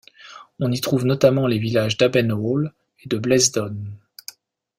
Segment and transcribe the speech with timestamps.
[0.59, 3.75] On y trouve notamment les villages d'Abenhall et de Blaisdon.